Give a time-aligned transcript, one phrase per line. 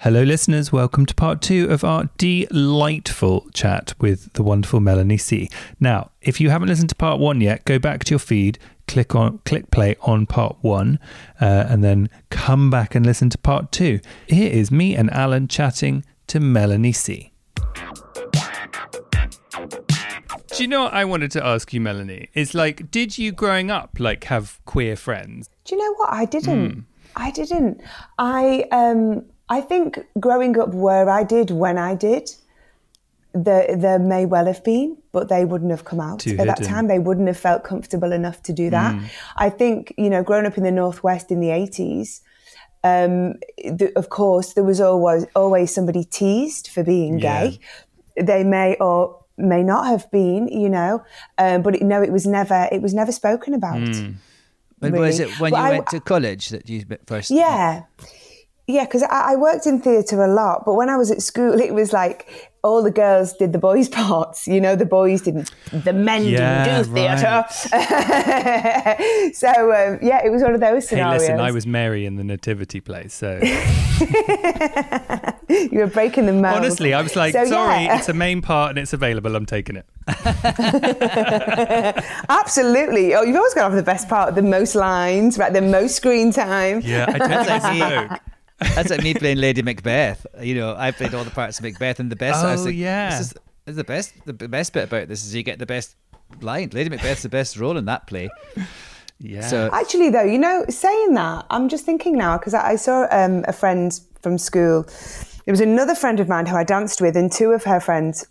[0.00, 0.70] Hello, listeners.
[0.70, 5.48] Welcome to part two of our delightful chat with the wonderful Melanie C.
[5.80, 9.14] Now, if you haven't listened to part one yet, go back to your feed, click
[9.14, 10.98] on click play on part one,
[11.40, 14.00] uh, and then come back and listen to part two.
[14.26, 17.32] Here is me and Alan chatting to Melanie C.
[19.54, 22.28] Do you know what I wanted to ask you, Melanie?
[22.34, 25.48] It's like, did you growing up like have queer friends?
[25.64, 26.12] Do you know what?
[26.12, 26.84] I didn't.
[27.16, 27.80] I didn't.
[28.18, 32.30] I um I think growing up where I did when I did,
[33.32, 36.62] there there may well have been, but they wouldn't have come out Too at that
[36.64, 36.88] time.
[36.88, 38.94] They wouldn't have felt comfortable enough to do that.
[39.36, 42.22] I think you know, growing up in the northwest in the eighties.
[42.84, 47.48] Um, th- of course, there was always always somebody teased for being Yeah.
[47.48, 47.58] gay.
[48.22, 51.02] They may or may not have been, you know,
[51.36, 53.80] um, but it, no, it was never it was never spoken about.
[53.80, 54.02] Was
[54.80, 55.08] really.
[55.10, 57.30] it when Well, you I- went to college that you first?
[57.30, 57.82] Yeah.
[58.68, 61.60] Yeah, because I, I worked in theatre a lot, but when I was at school,
[61.60, 64.48] it was like all the girls did the boys' parts.
[64.48, 67.44] You know, the boys didn't, the men Yeah, didn't do theatre.
[69.34, 71.22] so, um, yeah, it was one of those scenarios.
[71.22, 73.38] Hey, listen, I was Mary in the Nativity play, so
[75.48, 76.56] you were breaking the mold.
[76.56, 77.98] honestly, I was like, So, sorry, yeah.
[77.98, 79.36] it's a main part and it's available.
[79.36, 79.86] I'm taking it.
[82.28, 83.14] Absolutely.
[83.14, 85.52] Oh, you've always got to have the best part, the most lines, right?
[85.52, 86.80] The most screen time.
[86.84, 88.20] Yeah, I don't That's
[88.64, 88.68] think like so.
[88.68, 88.74] me.
[88.74, 90.26] That's like me playing Lady Macbeth.
[90.40, 92.44] You know, I played all the parts of Macbeth, and the best.
[92.44, 93.10] I was Oh, like, yeah.
[93.10, 94.14] This is, this is the best.
[94.26, 95.96] The best bit about this is you get the best
[96.40, 96.70] line.
[96.72, 98.28] Lady Macbeth's the best role in that play.
[99.18, 99.40] Yeah.
[99.42, 103.06] So Actually, though, you know, saying that, I'm just thinking now because I, I saw
[103.10, 104.82] um, a friend from school.
[105.44, 108.26] There was another friend of mine who I danced with, and two of her friends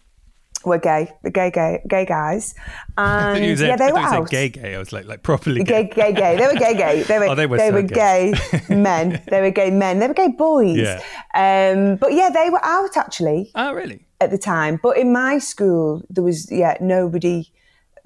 [0.65, 2.53] were gay, gay, gay, gay guys,
[2.97, 4.29] and said- yeah, they were out.
[4.29, 4.75] gay, gay.
[4.75, 5.89] I was like, like properly Gay, gay.
[5.95, 6.37] gay, gay.
[6.37, 7.03] They were gay, gay.
[7.03, 8.33] They were, Oh, they were so gay.
[8.33, 8.61] gay.
[8.75, 9.21] men.
[9.29, 9.99] They were gay men.
[9.99, 10.77] They were gay boys.
[10.77, 11.01] Yeah.
[11.33, 14.05] Um, but yeah, they were out actually Oh, really?
[14.21, 14.79] at the time.
[14.81, 17.51] But in my school, there was yeah nobody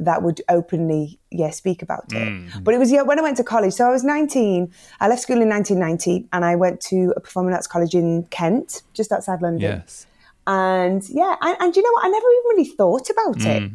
[0.01, 2.27] that would openly yeah speak about it.
[2.27, 2.63] Mm.
[2.63, 3.73] But it was yeah when I went to college.
[3.73, 4.71] So I was 19.
[5.01, 8.81] I left school in 1990, and I went to a performing arts college in Kent,
[8.93, 9.61] just outside London.
[9.61, 10.05] Yes.
[10.51, 12.05] And yeah, and, and you know what?
[12.05, 13.71] I never even really thought about it.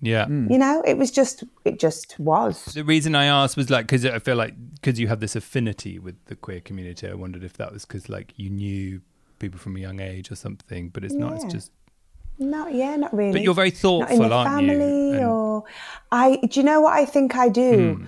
[0.00, 0.28] Yeah.
[0.28, 2.64] You know, it was just it just was.
[2.66, 5.98] The reason I asked was like because I feel like because you have this affinity
[5.98, 7.08] with the queer community.
[7.08, 9.00] I wondered if that was because like you knew
[9.38, 11.32] people from a young age or something, but it's not.
[11.34, 11.72] It's just
[12.38, 13.32] Not yeah, not really.
[13.32, 14.68] But you're very not in thoughtful, the aren't you?
[14.68, 15.28] family And- Hmm.
[15.28, 15.64] or
[16.12, 18.04] I do you know what I think I do?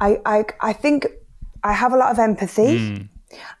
[0.00, 1.06] I, I I think
[1.62, 2.72] I have a lot of empathy.
[2.78, 3.02] Hmm.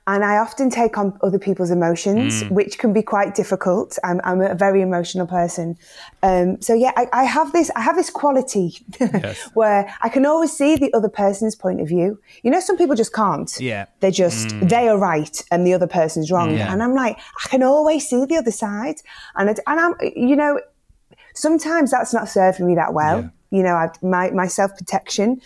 [0.06, 2.54] And I often take on other people's emotions, Hmm.
[2.54, 3.98] which can be quite difficult.
[4.04, 5.76] I'm, I'm a very emotional person,
[6.22, 7.70] um, so yeah, I, I have this.
[7.74, 8.78] I have this quality
[9.54, 12.20] where I can always see the other person's point of view.
[12.42, 13.52] You know, some people just can't.
[13.60, 13.86] Yeah.
[14.00, 14.66] they just Hmm.
[14.68, 16.50] they are right and the other person's wrong.
[16.56, 16.72] Yeah.
[16.72, 18.96] And I'm like, I can always see the other side,
[19.34, 20.60] and it, and I'm, you know,
[21.34, 23.20] sometimes that's not served me that well.
[23.22, 23.28] Yeah.
[23.50, 25.40] You know, I, my, my self protection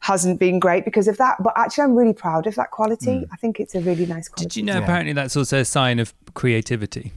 [0.00, 1.42] hasn't been great because of that.
[1.42, 3.06] But actually, I'm really proud of that quality.
[3.20, 3.28] Mm.
[3.32, 4.48] I think it's a really nice quality.
[4.48, 7.12] Did you know apparently that's also a sign of creativity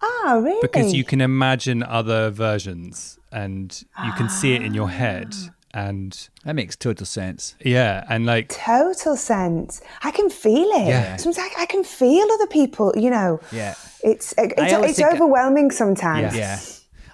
[0.00, 0.58] Ah, really?
[0.62, 5.50] because you can imagine other versions and you can see it in your head ah.
[5.74, 7.56] and that makes total sense.
[7.60, 9.80] yeah and like total sense.
[10.04, 10.86] I can feel it.
[10.88, 11.16] Yeah.
[11.16, 12.92] Sometimes I, I can feel other people.
[12.96, 13.74] You know, Yeah.
[14.04, 16.36] it's it's, it's think- uh, overwhelming sometimes.
[16.36, 16.60] Yeah.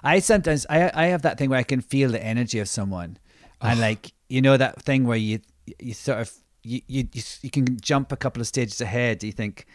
[0.05, 3.17] I sometimes I I have that thing where I can feel the energy of someone,
[3.61, 5.39] and like you know that thing where you
[5.79, 6.31] you sort of
[6.63, 9.23] you you you, you can jump a couple of stages ahead.
[9.23, 9.65] You think,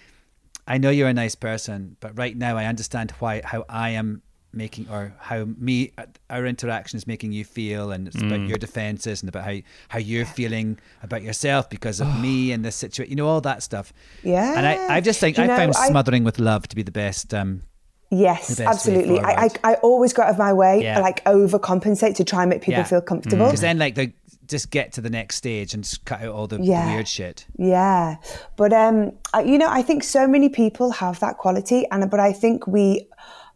[0.67, 4.23] I know you're a nice person, but right now I understand why how I am
[4.53, 5.93] making or how me
[6.29, 8.49] our interaction is making you feel and it's about Mm.
[8.49, 9.57] your defenses and about how
[9.91, 13.63] how you're feeling about yourself because of me and this situation you know all that
[13.63, 13.93] stuff
[14.25, 14.57] Yeah.
[14.57, 16.83] and I, I just think Do I know, found I- smothering with love to be
[16.83, 17.63] the best um
[18.11, 19.21] Yes, the best way absolutely.
[19.21, 19.49] I, I.
[19.65, 20.99] I always go out of my way, Yeah.
[21.01, 22.85] like overcompensate to try and make people Yeah.
[22.85, 23.47] feel comfortable.
[23.47, 24.15] because then like they
[24.49, 26.93] just get to the next stage and cut out all the, Yeah.
[26.93, 28.17] weird shit Yeah,
[28.57, 32.19] but um, I- you know, I think so many people have that quality, and but
[32.19, 33.07] I think we,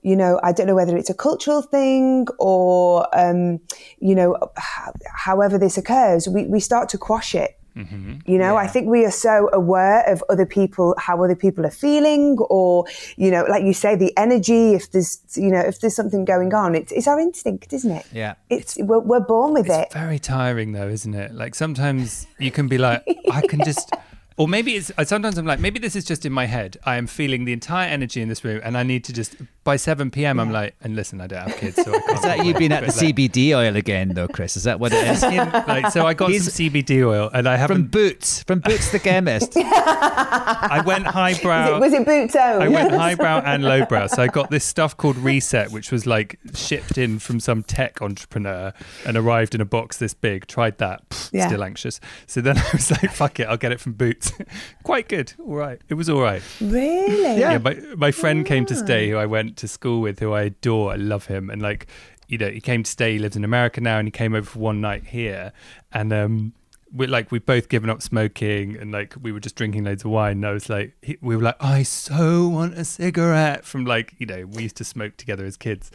[0.03, 3.59] you know, I don't know whether it's a cultural thing or, um,
[3.99, 7.59] you know, h- however this occurs, we we start to quash it.
[7.77, 8.31] Mm-hmm.
[8.31, 11.71] You know, I think we are so aware of other people, how other people are
[11.71, 12.87] feeling, or
[13.17, 14.75] you know, like you say, the energy.
[14.75, 18.07] If there's, you know, if there's something going on, it's it's our instinct, isn't it?
[18.13, 18.35] Yeah.
[18.49, 19.87] it's we're, we're born with it.
[19.87, 21.35] It's very tiring though, isn't it?
[21.35, 23.91] Like sometimes you can be like, I can just,
[24.37, 24.91] or maybe it's.
[25.09, 26.77] Sometimes I'm like, maybe this is just in my head.
[26.85, 29.37] I am feeling the entire energy in this room, and I need to just.
[29.65, 32.13] By seven p.m., I'm like, and listen, I don't have kids, so I can't.
[32.17, 34.93] is that you being at the like, CBD oil again though Chris is that what
[34.93, 35.23] it is
[35.67, 37.91] like, so I got He's- some CBD oil, and I haven't.
[37.91, 41.81] Boots from Boots the chemist I went highbrow.
[41.81, 42.61] Was it Boots tone?
[42.61, 44.09] I went highbrow and lowbrow.
[44.09, 48.03] So I got this stuff called Reset, which was like shipped in from some tech
[48.03, 48.73] entrepreneur
[49.07, 50.47] and arrived in a box this big.
[50.47, 51.47] Tried that, Pfft, Yeah.
[51.47, 52.01] still anxious.
[52.27, 54.24] So then I was like, "Fuck it, I'll get it from Boots."
[54.83, 55.81] Quite good, all right.
[55.89, 56.43] It was all right.
[56.61, 57.39] Really?
[57.41, 58.79] Yeah, my my friend came to Ah.
[58.85, 60.93] stay, who I went to school with, who I adore.
[60.93, 61.87] I love him, and like,
[62.29, 63.13] you know, he came to stay.
[63.15, 65.53] He lives in America now, and he came over for one night here,
[65.93, 66.53] and um.
[66.97, 70.13] We like we've both given up smoking and like we were just drinking loads of
[70.13, 70.37] wine.
[70.37, 74.15] And I was like, he, we were like, I so want a cigarette from like
[74.19, 75.91] you know we used to smoke together as kids.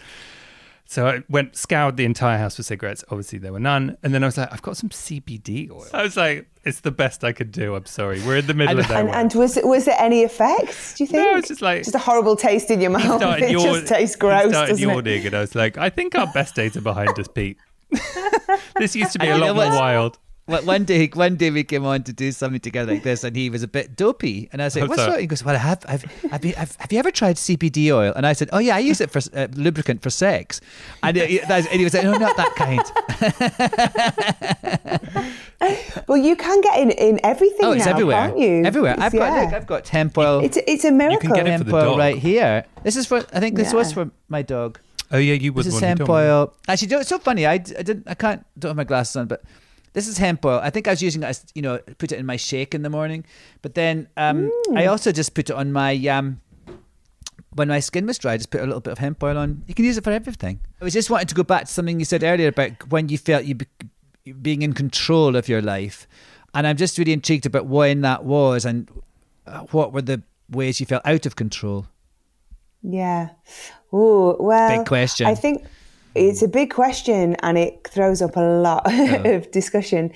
[0.92, 3.04] So I went scoured the entire house for cigarettes.
[3.12, 5.86] Obviously there were none, and then I was like, I've got some CBD oil.
[5.94, 7.76] I was like, it's the best I could do.
[7.76, 9.20] I'm sorry, we're in the middle of And, nowhere.
[9.22, 10.96] and was was there any effects?
[10.96, 11.24] Do you think?
[11.32, 13.22] No, it's just like- just a horrible taste in your mouth.
[13.40, 14.92] It yawn- just tastes he gross, started doesn't it?
[14.92, 17.58] yawning, and I was like, I think our best days are behind us, Pete.
[18.78, 20.18] this used to be And a lot more wild.
[20.50, 23.36] Well, one day, one day we came on to do something together like this, and
[23.36, 24.50] he was a bit dopey.
[24.52, 25.86] And I said, How's "What's wrong?" He goes, "Well, I have.
[25.88, 28.76] I've, I've, been, I've, have you ever tried CBD oil?" And I said, "Oh yeah,
[28.76, 30.60] I use it for uh, lubricant for sex."
[31.04, 32.82] And, he, and he was like, "No, not that kind."
[36.08, 38.28] Well, you can get in in everything oh, it's now, everywhere.
[38.30, 38.66] can't you?
[38.66, 38.94] Everywhere.
[38.94, 39.42] It's- I've got, yeah.
[39.44, 40.44] look, I've got hemp oil.
[40.44, 41.30] It's it's a miracle.
[41.30, 41.98] get it for hemp the oil dog.
[42.00, 42.66] right here.
[42.84, 43.18] This is for.
[43.34, 44.80] I think this was for my dog.
[45.12, 46.10] Oh yeah, you would This is want to hemp do it.
[46.10, 46.54] oil.
[46.68, 47.46] Actually, you know, it's so funny.
[47.46, 48.08] I, d- I didn't.
[48.08, 48.46] I can't.
[48.58, 49.44] Don't have my glasses on, but
[49.94, 50.60] this is hemp oil.
[50.62, 52.84] I think I was using it as you know, put it in my shake in
[52.84, 53.26] the morning.
[53.62, 56.42] But then um, I also just put it on my um,
[57.54, 58.34] when my skin was dry.
[58.34, 59.64] I just put a little bit of hemp oil on.
[59.68, 60.60] You can use it for everything.
[60.82, 63.18] I was just wanting to go back to something you said earlier about when you
[63.18, 63.68] felt you be,
[64.42, 66.08] being in control of your life,
[66.54, 68.90] and I'm just really intrigued about when that was and
[69.48, 71.88] uh, what were the ways you felt out of control.
[72.82, 73.30] Yeah.
[73.92, 74.78] Oh well.
[74.78, 75.28] Big question.
[75.28, 75.66] I think
[76.16, 78.84] it's a big question, and it throws up a lot
[79.26, 80.12] of discussion.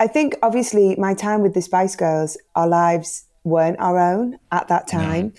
[0.00, 4.68] I think obviously my time with the Spice Girls, our lives weren't our own at
[4.68, 5.32] that time.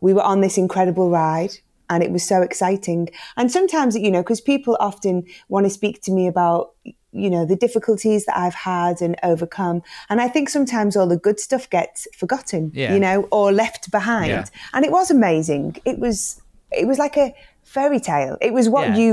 [0.00, 1.52] We were on this incredible ride.
[1.90, 3.10] And it was so exciting.
[3.36, 6.72] And sometimes, you know, because people often want to speak to me about,
[7.12, 9.82] you know, the difficulties that I've had and overcome.
[10.08, 12.94] And I think sometimes all the good stuff gets forgotten, Yeah.
[12.94, 14.28] you know, or left behind.
[14.30, 14.44] Yeah.
[14.72, 15.76] And it was amazing.
[15.84, 16.40] It was
[16.72, 17.34] it was like a
[17.76, 18.36] fairy tale.
[18.40, 18.96] It was what Yeah.
[19.02, 19.12] you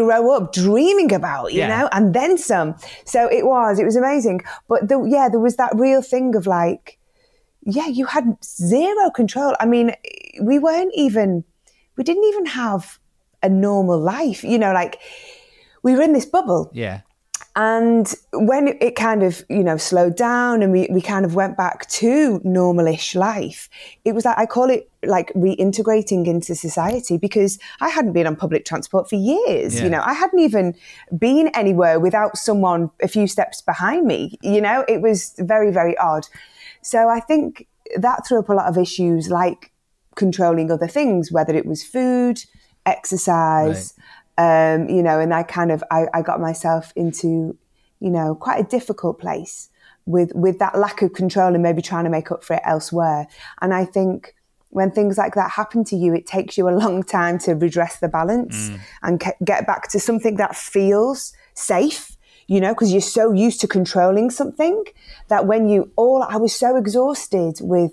[0.00, 1.72] grow up dreaming about, you Yeah.
[1.74, 2.68] know, and then some.
[3.04, 4.38] So it was, it was amazing.
[4.70, 6.98] But the, yeah, there was that real thing of like,
[7.78, 9.52] yeah, you had zero control.
[9.60, 9.88] I mean,
[10.50, 11.44] we weren't even,
[11.96, 12.98] we didn't even have
[13.42, 14.94] a normal life, you know, like
[15.82, 16.70] we were in this bubble.
[16.72, 17.00] Yeah.
[17.54, 21.56] And when it kind of, you know, slowed down and we, we kind of went
[21.56, 23.68] back to normalish life,
[24.06, 28.36] it was like, I call it like reintegrating into society because I hadn't been on
[28.36, 29.76] public transport for years.
[29.76, 29.84] Yeah.
[29.84, 30.74] You know, I hadn't even
[31.18, 34.38] been anywhere without someone a few steps behind me.
[34.40, 36.26] You know, it was very, very odd.
[36.80, 39.72] So I think that threw up a lot of issues like
[40.14, 42.42] controlling other things, whether it was food,
[42.86, 43.94] exercise,
[44.38, 47.56] um, you know, and I kind of I, I got myself into,
[48.00, 49.68] you know, quite a difficult place
[50.06, 53.28] with with that lack of control and maybe trying to make up for it elsewhere.
[53.60, 54.34] And I think
[54.70, 57.98] when things like that happen to you, it takes you a long time to redress
[57.98, 58.70] the balance
[59.02, 62.16] and ke- get back to something that feels safe.
[62.48, 64.84] You know, because you're so used to controlling something
[65.28, 67.92] that when you all, I was so exhausted with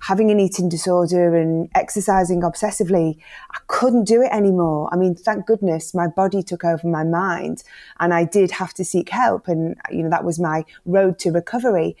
[0.00, 3.18] having an eating disorder and exercising obsessively,
[3.50, 4.88] I couldn't do it anymore.
[4.92, 7.62] I mean, thank goodness my body took over my mind
[7.98, 9.48] and I did have to seek help.
[9.48, 11.96] And, you know, that was my road to recovery.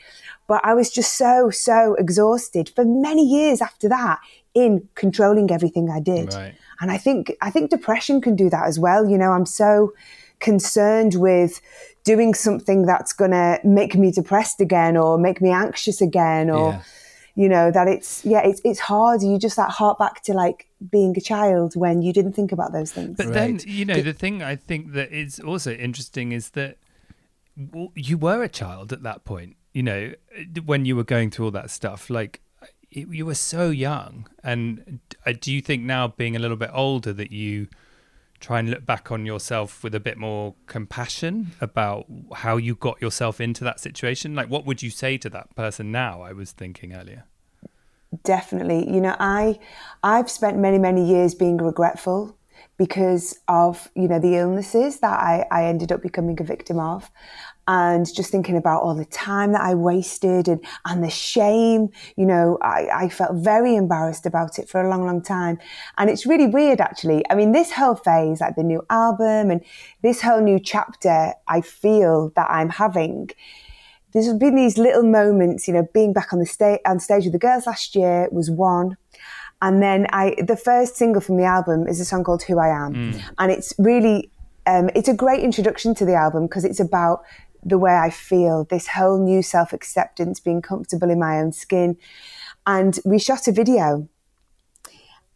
[0.46, 4.20] But I was just so, so exhausted for many years after that.
[4.56, 6.32] in controlling everything I did.
[6.32, 6.54] Right.
[6.80, 9.06] And I think I think depression can do that as well.
[9.08, 9.92] You know, I'm so
[10.40, 11.60] concerned with
[12.04, 16.70] doing something that's going to make me depressed again or make me anxious again or
[16.70, 16.82] Yeah.
[17.36, 20.66] You know that it's yeah it's it's hard you just that heart back to like
[20.90, 24.12] being a child when you didn't think about those things But then, you know, the
[24.12, 26.76] thing I think that is also interesting is that
[27.94, 30.12] you were a child at that point, you know,
[30.64, 32.10] when you were going through all that stuff.
[32.10, 32.42] Like,
[32.90, 34.28] it, you were so young.
[34.42, 37.68] And uh, do you think now, being a little bit older, that you
[38.40, 43.00] try and look back on yourself with a bit more compassion about how you got
[43.00, 44.34] yourself into that situation?
[44.34, 46.22] Like, what would you say to that person now?
[46.22, 47.24] I was thinking earlier.
[48.24, 49.58] definitely you know i
[50.02, 52.36] i've spent many many years being regretful
[52.78, 57.10] because of you know the illnesses that i i ended up becoming a victim of
[57.68, 62.24] and just thinking about all the time that i wasted and and the shame you
[62.24, 65.58] know i i felt very embarrassed about it for a long long time
[65.98, 69.64] and it's really weird actually i mean this whole phase like the new album and
[70.02, 73.30] this whole new chapter i feel that i'm having
[74.16, 77.34] there's been these little moments, you know, being back on the stage on stage with
[77.34, 78.96] the girls last year was one.
[79.60, 82.68] And then I the first single from the album is a song called Who I
[82.68, 82.94] Am.
[83.38, 84.30] And it's really
[84.66, 87.24] um, it's a great introduction to the album because it's about
[87.66, 91.96] the way I feel, this whole new self acceptance, being comfortable in my own skin.
[92.66, 94.08] And we shot a video.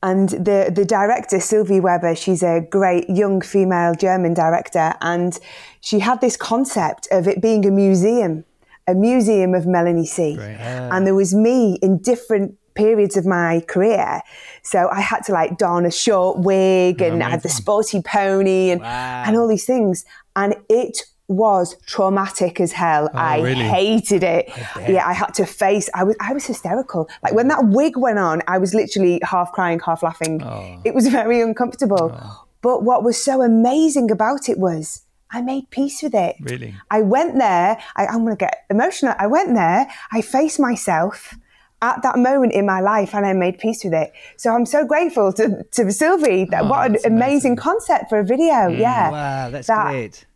[0.03, 5.39] And the the director Sylvie Weber, she's a great young female German director, and
[5.83, 8.45] she had this concept of it being a museum,
[8.87, 10.39] a museum of Melanie C.
[10.41, 14.23] And there was me in different periods of my career,
[14.63, 18.71] so I had to like don a short wig, and I had the sporty pony,
[18.71, 23.09] and and all these things, and it was traumatic as hell.
[23.15, 23.63] Oh, I really?
[23.65, 24.51] hated it.
[24.89, 25.89] yeah, I had to face.
[25.95, 27.09] I was I was hysterical.
[27.23, 30.43] Like when that wig went on, I was literally half crying, half laughing.
[30.43, 30.81] Oh.
[30.85, 32.11] It was very uncomfortable.
[32.15, 32.47] Oh.
[32.63, 36.37] But what was so amazing about it was I made peace with it.
[36.41, 36.75] Really?
[36.91, 37.79] I went there.
[37.97, 39.15] I, I'm going to get emotional.
[39.19, 39.87] I went there.
[40.13, 41.35] I faced myself
[41.83, 44.13] at that moment in my life and I made peace with it.
[44.37, 46.45] So I'm so grateful to, to Sylvie.
[46.47, 48.67] That, what an that's amazing concept for a video.
[48.69, 49.09] yeah.
[49.09, 49.13] Mm.
[49.13, 50.27] Wow, that's That- great.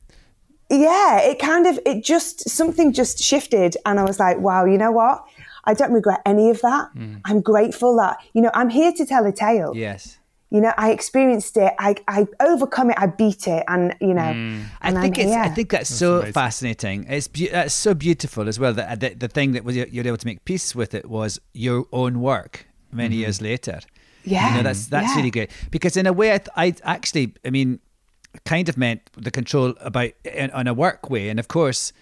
[0.71, 3.77] Yeah, it kind of, it just, something just shifted.
[3.85, 5.25] And I was like, wow, you know what?
[5.65, 6.95] I don't regret any of that.
[6.95, 7.21] Mm.
[7.25, 9.73] I'm grateful that, you know, I'm here to tell a tale.
[9.75, 10.19] Yes.
[10.51, 14.23] You know, I experienced it, I, I overcome it, I beat it, and, you know,
[14.23, 14.65] mm.
[14.81, 15.33] I and think I'm it's.
[15.33, 16.33] I think that's, so amazing.
[16.33, 17.07] fascinating.
[17.09, 18.73] It's be- that's so beautiful as well.
[18.73, 21.41] That uh, the, the thing that was you're able to make peace with it was
[21.55, 23.23] your own work many mm-hmm.
[23.23, 23.81] years later.
[24.23, 25.17] Yeah, you know that's that's yeah.
[25.17, 27.81] really great because in a way I, th- I actually I mean
[28.45, 31.29] kind of meant the control about in, on a work way.
[31.29, 31.93] And of course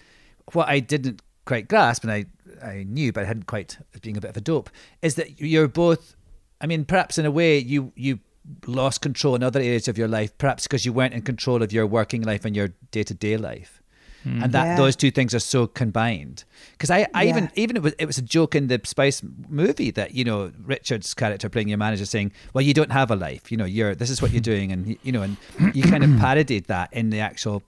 [0.51, 2.25] what I didn't quite grasp and I
[2.63, 4.69] I knew but I hadn't quite being a bit of a dope
[5.01, 6.15] is that you're both
[6.61, 8.19] I mean perhaps in a way you you
[8.67, 11.71] lost control in other areas of your life perhaps because you weren't in control of
[11.71, 13.81] your working life and your day-to-day life
[14.25, 14.75] and that Yeah.
[14.77, 17.63] those two things are so combined because I, I even Yeah.
[17.63, 21.13] even it was it was a joke in the Spice movie that you know Richard's
[21.13, 23.51] character playing your manager saying, "Well, you don't have a life.
[23.51, 25.37] You know, you're this is what you're doing," and you know, and
[25.73, 27.63] you kind of parodied that in the actual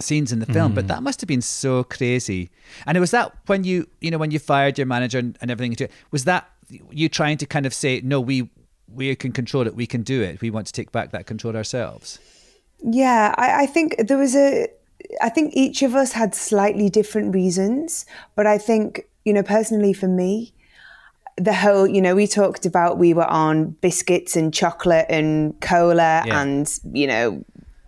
[0.00, 0.74] scenes in the film.
[0.74, 0.88] But mm.
[0.88, 2.50] that must have been so crazy.
[2.86, 5.50] And it was that when you you know when you fired your manager and, and
[5.50, 6.48] everything, was that
[6.90, 8.48] you trying to kind of say, "No, we
[8.92, 9.74] we can control it.
[9.74, 10.40] We can do it.
[10.40, 12.18] We want to take back that control ourselves."
[12.80, 14.68] Yeah, I, I think there was a.
[15.20, 19.92] I think each of us had slightly different reasons, but I think you know personally
[19.92, 20.52] for me,
[21.36, 26.22] the whole you know we talked about we were on biscuits and chocolate and cola
[26.26, 26.40] Yeah.
[26.42, 27.44] and you know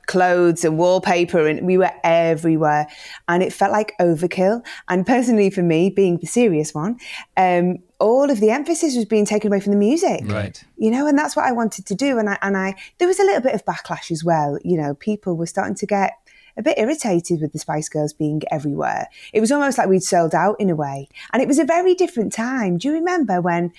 [0.06, 2.88] clothes and wallpaper and we were everywhere
[3.28, 6.98] and it felt like overkill and personally for me being the serious one
[7.36, 10.60] um, all of the emphasis was being taken away from the music Right.
[10.76, 13.20] you know and that's what i wanted to do and i and i there was
[13.20, 16.14] a little bit of backlash as well you know people were starting to get
[16.60, 20.34] a bit irritated with the spice girls being everywhere it was almost like we'd sold
[20.34, 23.72] out in a way and it was a very different time do you remember when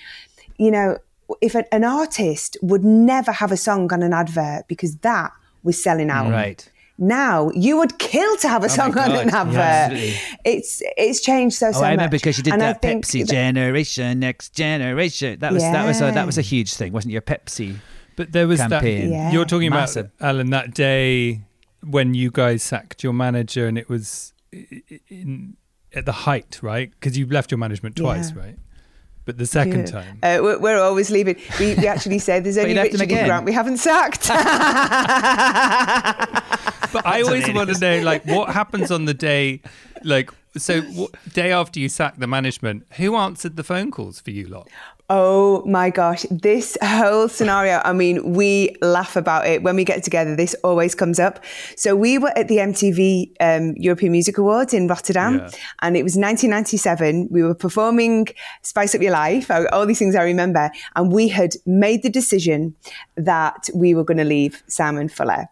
[0.58, 0.98] you know
[1.40, 5.30] if an, an artist would never have a song on an advert because that
[5.62, 6.68] was selling out Right.
[6.98, 11.20] now you would kill to have a oh song on an advert Yeah, it's it's
[11.22, 12.22] changed so Oh, so I remember much.
[12.22, 15.38] because you did And I that think Pepsi that- generation, next generation.
[15.38, 17.12] That was that was a, that was a huge thing, wasn't?
[17.12, 17.76] Your Pepsi.
[18.16, 19.08] But there was campaign.
[19.10, 19.16] that.
[19.16, 19.30] Yeah.
[19.32, 20.10] You're talking Massive.
[20.18, 21.40] about Alan that day
[21.82, 25.56] when you guys sacked your manager, and it was i- i- in,
[25.94, 26.90] at the height, right?
[26.90, 28.42] Because you've left your management twice, Yeah.
[28.42, 28.56] right?
[29.24, 29.86] But the second Yeah.
[30.02, 31.36] time, Uh, we're, we're always leaving.
[31.60, 33.26] We, we actually said there's only you Richard again.
[33.26, 34.28] Grant we haven't sacked.
[36.92, 39.60] but I always want to know, like, what happens on the day,
[40.04, 44.30] like so w- day after you sacked the management, who answered the phone calls for
[44.30, 44.68] you lot?
[45.10, 50.02] Oh my gosh, this whole scenario, I mean, we laugh about it when we get
[50.04, 50.34] together.
[50.36, 51.44] This always comes up.
[51.76, 55.50] So we were at the MTV um, European Music Awards in Rotterdam, Yeah.
[55.82, 57.28] and it was 1997.
[57.30, 58.28] We were performing
[58.62, 62.10] Spice Up Your Life, uh, all these things I remember, and we had made the
[62.10, 62.74] decision
[63.16, 65.46] that we were going to leave Simon Fuller.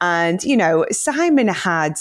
[0.00, 1.94] And, you know, Simon had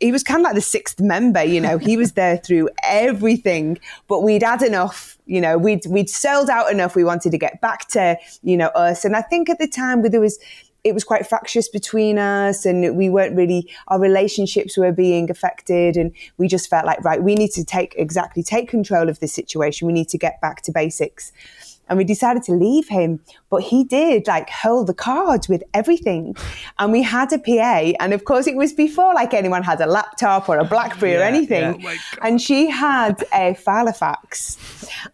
[0.00, 3.78] he was kind of like the sixth member, you know, he was there through everything,
[4.08, 6.94] but we'd had enough, you know, we'd, we'd sold out enough.
[6.94, 9.04] We wanted to get back to, you know, us.
[9.04, 10.38] And I think at the time there was,
[10.84, 15.96] it was quite fractious between us and we weren't really, our relationships were being affected.
[15.96, 19.32] And we just felt like, right, we need to take exactly take control of this
[19.32, 19.86] situation.
[19.86, 21.32] We need to get back to basics
[21.88, 23.20] and we decided to leave him.
[23.50, 26.36] But he did like hold the cards with everything.
[26.78, 27.92] And we had a PA.
[28.00, 31.22] And of course, it was before like anyone had a laptop or a Blackberry or
[31.22, 31.80] anything.
[31.80, 31.96] yeah.
[32.22, 34.58] and she had a Filofax.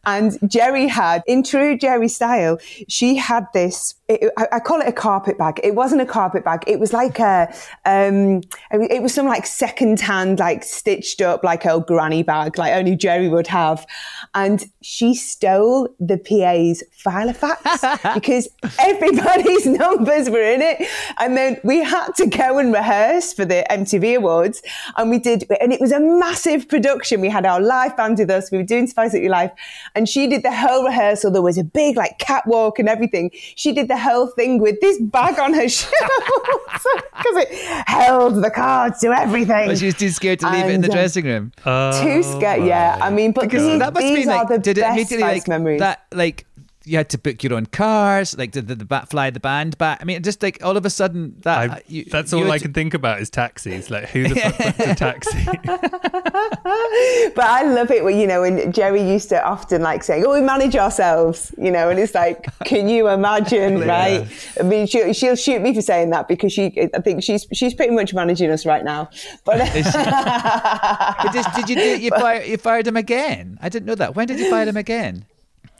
[0.07, 2.59] And Geri had, in true Geri style,
[2.89, 3.95] she had this.
[4.09, 5.61] It, I, I call it a carpet bag.
[5.63, 6.65] It wasn't a carpet bag.
[6.67, 7.53] It was like a,
[7.85, 8.41] um,
[8.73, 12.97] it was some like second hand, like stitched up, like old granny bag, like only
[12.97, 13.87] Geri would have.
[14.35, 16.19] And she stole the
[16.61, 18.49] PA's Filofax because
[18.79, 20.87] everybody's numbers were in it.
[21.19, 24.63] And then we had to go and rehearse for the MTV Awards.
[24.97, 27.21] And we did, and it was a massive production.
[27.21, 28.51] We had our live band with us.
[28.51, 29.53] We were doing Spice Up Your Life.
[29.95, 31.31] And she did the whole rehearsal.
[31.31, 33.31] There was a big like catwalk and everything.
[33.57, 35.97] She did the whole thing with this bag on her shoulders
[37.17, 37.49] because it
[37.87, 39.69] held the cards to everything.
[39.69, 41.53] But she was too scared to leave it in the um, dressing room.
[41.65, 42.99] Too scared, yeah.
[43.01, 44.95] I mean, but Because these, that must these be are like, the did it best
[44.97, 45.81] immediately Spice like memories.
[45.81, 46.07] that?
[46.13, 46.47] Like
[46.85, 48.37] you had to book your own cars.
[48.39, 49.99] Like did the, the bat fly the band back?
[50.01, 52.51] I mean, just like all of a sudden that I, uh, you- that's all had
[52.51, 53.91] I can think about is taxis.
[53.91, 55.45] Like, who the fuck booked a taxi?
[57.35, 60.33] but I love it when you know when Geri used to often like saying, "Oh,
[60.33, 64.27] we manage ourselves," you know, and it's like, can you imagine, right?
[64.59, 67.75] I mean, she'll, she'll shoot me for saying that because she, I think she's she's
[67.75, 69.11] pretty much managing us right now.
[69.45, 73.59] But But did, did you do you, fire, you fired him again?
[73.61, 74.15] I didn't know that.
[74.17, 75.25] When did you fire him again?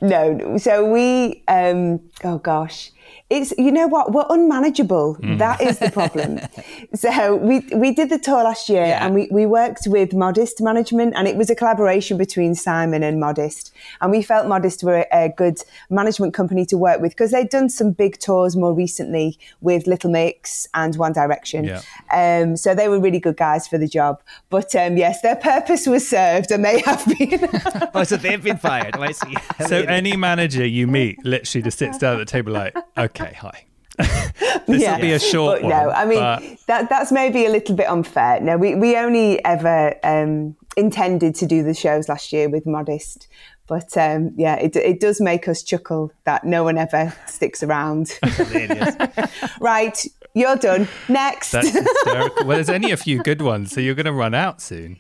[0.01, 2.93] No, so we, um, oh gosh.
[3.29, 5.17] It's you know what we're unmanageable.
[5.39, 6.41] That is the problem.
[6.95, 9.05] so we we did the tour last year, Yeah.
[9.07, 13.21] and we, we worked with Modest Management, and it was a collaboration between Simon and
[13.21, 15.59] Modest, and we felt Modest were a, a good
[15.91, 20.11] management company to work with because they'd done some big tours more recently with Little
[20.11, 21.65] Mix and One Direction.
[21.65, 21.83] Yeah.
[22.13, 24.21] Um, so they were really good guys for the job.
[24.51, 27.49] But um, yes, their purpose was served, and they have been.
[27.95, 28.95] Oh, so they've been fired.
[28.99, 29.35] Oh, I see.
[29.67, 33.65] so any manager you meet literally just sits down at the table like, okay, hi.
[34.67, 35.71] this will be a short but one.
[35.71, 38.41] No, I mean but- that that's maybe a little bit unfair.
[38.41, 43.29] No, we, we only ever um, intended to do the shows last year with Modest.
[43.67, 48.19] But um, yeah, it, it does make us chuckle that no one ever sticks around.
[49.61, 50.89] right, you're done.
[51.09, 51.53] Next.
[51.53, 52.47] That's hysterical.
[52.47, 54.99] well, there's only a few good ones, so you're going to run out soon.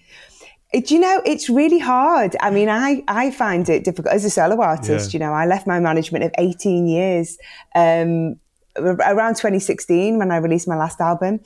[0.73, 2.37] Do you know, it's really hard.
[2.41, 5.13] I mean, I, I find it difficult as a solo artist.
[5.13, 5.19] Yeah.
[5.19, 7.39] You know, I left my management of 18 years
[7.75, 8.37] um,
[8.77, 11.41] around 2016 when I released my last album.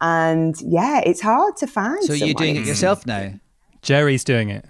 [0.00, 2.02] And yeah, it's hard to find.
[2.04, 3.32] So you're doing it yourself now?
[3.82, 4.64] Geri's doing it.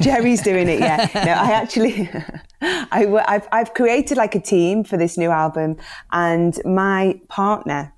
[0.00, 1.08] Geri's doing it, yeah.
[1.14, 2.08] No, I actually,
[2.60, 5.76] I, I've, I've created like a team for this new album,
[6.12, 7.92] and my partner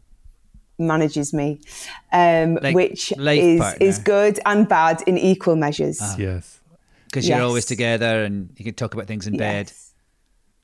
[0.78, 1.60] manages me,
[2.12, 3.86] um, Like which life is partner?
[3.86, 6.00] is good and bad in equal measures.
[6.18, 6.60] Yes.
[7.06, 7.44] Because you're Yes.
[7.46, 9.66] always together and you can talk about things in bed.
[9.68, 9.84] Yes.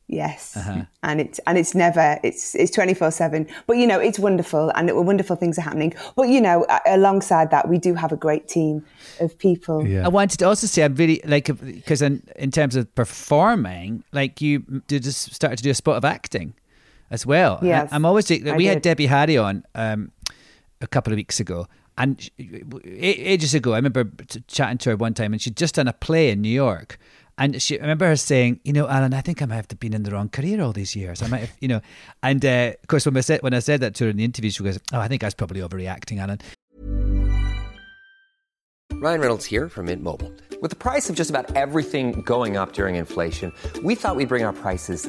[0.07, 0.83] Yes, Uh-huh.
[1.03, 3.47] and it's and it's never it's it's twenty four seven.
[3.67, 5.95] But you know it's wonderful, and it, wonderful things are happening.
[6.15, 8.85] But you know, alongside that, we do have a great team
[9.21, 9.87] of people.
[9.87, 10.05] Yeah.
[10.05, 14.43] I wanted to also say I'm really like because in in terms of performing, like
[14.43, 16.53] you did just started to do a spot of acting
[17.15, 17.57] as well.
[17.59, 18.83] And Yes, I'm always we I had did.
[18.83, 20.11] Debbie Harry on um,
[20.81, 24.11] a couple of weeks ago, and sh- a- ages ago I remember
[24.49, 26.99] chatting to her one time, and she'd just done a play in New York.
[27.37, 29.95] And she, I remember her saying, "You know, Alan, I think I might have been
[29.95, 31.21] in the wrong career all these years.
[31.23, 31.81] I might have, you know."
[32.23, 34.25] And uh, of course, when I said when I said that to her in the
[34.25, 36.39] interview, she goes, "Oh, I think I was probably overreacting, Alan."
[38.93, 40.33] Ryan Reynolds here from Mint Mobile.
[40.63, 44.45] With the price of just about everything going up during inflation, we thought we'd bring
[44.45, 45.09] our prices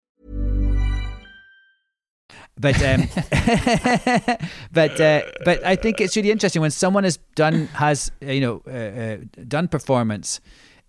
[2.59, 3.07] But um,
[4.71, 8.41] but uh, but I think it's really interesting when someone has done has uh, you
[8.41, 10.41] know uh, uh, done performance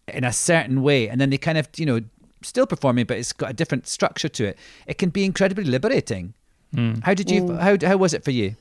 [0.09, 2.01] in a certain way, and then they kind of you know
[2.42, 4.59] still performing, but it's got a different structure to it.
[4.87, 6.35] It can be incredibly liberating.
[7.05, 7.53] How did you?
[7.57, 8.57] How how was it for you?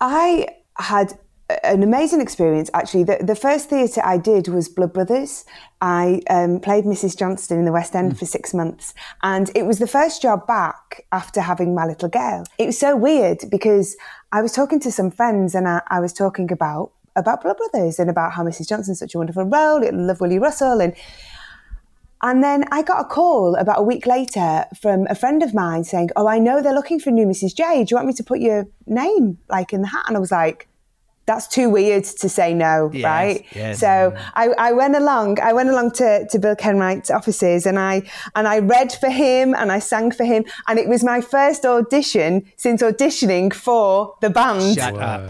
[0.00, 0.48] I
[0.78, 1.18] had
[1.62, 3.04] an amazing experience actually.
[3.04, 5.44] The, the first theatre I did was Blood Brothers.
[5.80, 7.16] I um, played Mrs.
[7.16, 11.04] Johnston in the West End for six months, and it was the first job back
[11.12, 12.44] after having my little girl.
[12.58, 13.96] It was so weird because
[14.32, 17.98] I was talking to some friends and I, I was talking about about Blood Brothers
[17.98, 18.68] and about how Mrs.
[18.68, 19.84] Johnston's such a wonderful role.
[19.84, 20.94] I love Willy Russell and
[22.22, 25.84] and then I got a call about a week later from a friend of mine
[25.84, 27.54] saying, Oh, I know they're looking for a new Mrs.
[27.54, 27.84] J.
[27.84, 30.04] Do you want me to put your name like in the hat?
[30.08, 30.66] And I was like,
[31.26, 33.44] that's too weird to say no, Yes, right?
[33.54, 33.78] yes.
[33.80, 38.02] so I, I went along, I went along to, to Bill Kenwright's offices and I
[38.36, 40.44] and I read for him and I sang for him.
[40.68, 44.76] And it was my first audition since auditioning for the band.
[44.76, 45.22] Shut up.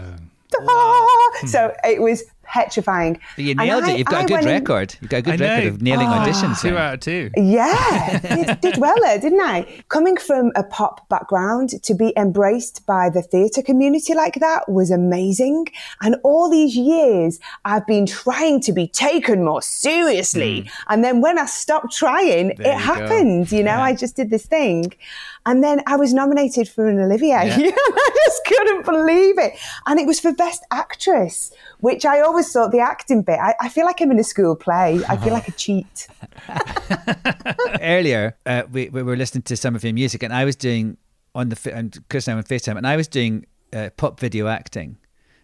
[0.61, 1.31] Ah!
[1.45, 2.23] So it was
[2.57, 3.19] petrifying.
[3.35, 3.97] But you And nailed I- it.
[3.99, 4.95] You've got I a good went in- record.
[5.01, 6.61] You've got a good record of nailing Ah, auditions.
[6.61, 7.29] Two out of two.
[7.35, 9.57] Yeah, did, did well there, didn't I?
[9.89, 14.89] Coming from a pop background to be embraced by the theatre community like that was
[14.91, 15.67] amazing.
[16.01, 20.69] And all these years, I've been trying to be taken more seriously.
[20.87, 22.27] And then when I stopped trying.
[22.27, 22.93] There it you go.
[22.93, 23.51] happened.
[23.51, 23.83] You know, Yeah.
[23.89, 24.93] I just did this thing.
[25.45, 27.35] And then I was nominated for an Olivier.
[27.51, 29.53] I just couldn't believe it.
[29.85, 33.69] And it was for Best Actress, which I always thought the acting bit, I, I
[33.69, 34.99] feel like I'm in a school play.
[35.07, 36.07] I feel like a cheat.
[37.81, 40.97] earlier, uh, we, we were listening to some of your music, and I was doing
[41.35, 44.19] on the fa- and Chris and I on Facetime, and I was doing uh, pop
[44.19, 44.97] video acting,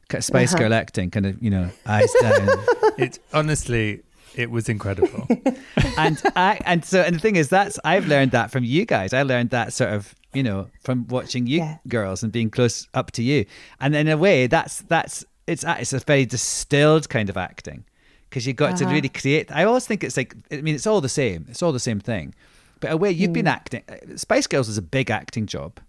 [0.09, 0.63] kind of Spice Uh-huh.
[0.63, 2.49] Girl acting, kind of you know eyes down,
[2.97, 4.01] It honestly,
[4.35, 5.27] it was incredible.
[5.97, 9.13] and I and so and the thing is that's I've learned that from you guys.
[9.13, 11.77] I learned that sort of you know from watching you Yeah.
[11.87, 13.45] girls and being close up to you,
[13.79, 17.83] and in a way that's that's it's a- it's a very distilled kind of acting
[18.29, 19.51] because you've got to really create.
[19.51, 21.45] I always think it's like I mean it's all the same.
[21.49, 22.33] It's all the same thing,
[22.79, 23.83] but a way you've been acting.
[23.89, 25.79] uh, Spice Girls is a big acting job.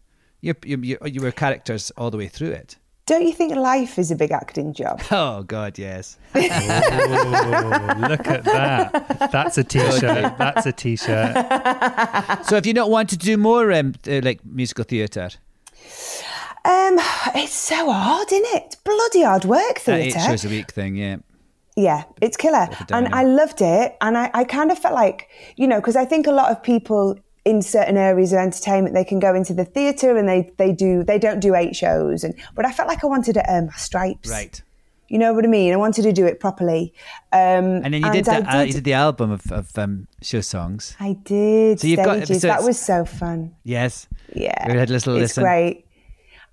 [0.40, 2.76] You you you, you were characters all the way through it.
[3.06, 5.02] Don't you think life is a big acting job?
[5.10, 6.16] Oh God, yes.
[6.34, 6.40] oh,
[8.08, 9.30] look at that.
[9.30, 10.38] That's a t-shirt.
[10.38, 11.34] That's a t-shirt.
[12.46, 15.28] so have you not wanted to do more um, uh, like musical theatre?
[16.64, 16.96] Um,
[17.34, 18.76] it's so hard, isn't it?
[18.84, 20.28] Bloody hard work, That eight theatre.
[20.30, 21.16] shows a week thing, yeah.
[21.76, 22.68] Yeah, it's killer.
[22.92, 23.08] And.
[23.14, 23.96] I loved it.
[24.00, 26.62] And I, I kind of felt like, you know, because I think a lot of
[26.62, 30.72] people in certain areas of entertainment, they can go into the theatre and they, they
[30.72, 32.24] do, they don't do eight shows.
[32.24, 34.30] And, but I felt like I wanted to earn my stripes.
[34.30, 34.62] Right.
[35.08, 35.72] You know what I mean?
[35.74, 36.94] I wanted to do it properly.
[37.32, 40.40] Um, And then you did, the, uh, you did the album of, of um, show
[40.40, 40.96] songs.
[40.98, 41.80] I did.
[41.80, 42.40] So you've got- stages.
[42.40, 43.54] so that was so fun.
[43.64, 44.06] Yes.
[44.34, 45.42] Yeah, We had a little it's listen.
[45.44, 45.83] great.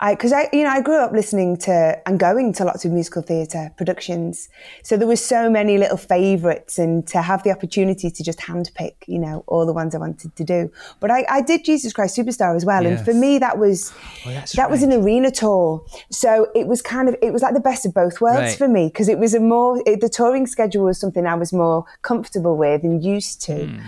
[0.03, 2.91] I because I you know I grew up listening to and going to lots of
[2.91, 4.49] musical theatre productions,
[4.83, 8.95] so there were so many little favourites, and to have the opportunity to just handpick,
[9.07, 10.71] you know, all the ones I wanted to do.
[10.99, 13.93] But I, I did Jesus Christ Superstar as well, and for me that was
[14.25, 17.59] Oh, that was an arena tour, so it was kind of it was like the
[17.59, 18.57] best of both worlds Right.
[18.57, 21.53] for me because it was a more it, the touring schedule was something I was
[21.53, 23.67] more comfortable with and used to.
[23.67, 23.79] Hmm.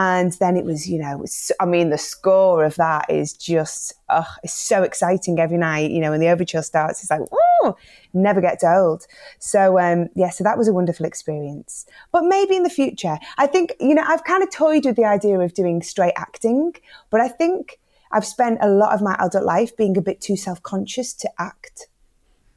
[0.00, 3.94] And then it was, you know, was, I mean, the score of that is just,
[4.08, 5.90] oh, it's so exciting every night.
[5.90, 7.76] You know, when the overture starts, it's like, oh,
[8.14, 9.08] never gets old.
[9.40, 11.84] So, um, yeah, so that was a wonderful experience.
[12.12, 15.04] But maybe in the future, I think, you know, I've kind of toyed with the
[15.04, 16.74] idea of doing straight acting,
[17.10, 17.80] but I think
[18.12, 21.30] I've spent a lot of my adult life being a bit too self conscious to
[21.40, 21.88] act.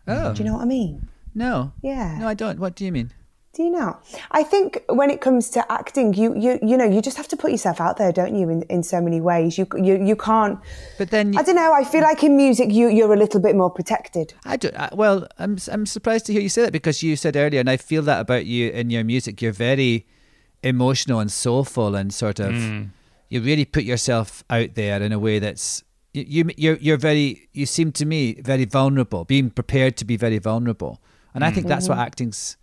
[0.07, 0.35] Oh.
[0.35, 1.07] Do you know what I mean?
[1.33, 1.73] No.
[1.81, 2.19] Yeah.
[2.19, 2.59] No, I don't.
[2.59, 3.11] What do you mean?
[3.53, 3.97] Do you know?
[4.31, 7.37] I think when it comes to acting, you you you know, you just have to
[7.37, 8.47] put yourself out there, don't you?
[8.49, 10.57] In in so many ways, you you you can't.
[10.97, 11.73] But then I don't know.
[11.73, 14.33] I feel like in music, you you're a little bit more protected.
[14.45, 14.69] I do.
[14.77, 17.69] I, well, I'm I'm surprised to hear you say that because you said earlier, and
[17.69, 19.41] I feel that about you in your music.
[19.41, 20.07] You're very
[20.63, 22.89] emotional and soulful, and sort of mm.
[23.27, 25.83] you really put yourself out there in a way that's
[26.13, 27.49] you, you you're you're very.
[27.51, 31.01] You seem to me very vulnerable, being prepared to be very vulnerable,
[31.33, 31.55] and I mm.
[31.55, 32.07] think that's what mm-hmm.
[32.07, 32.55] acting's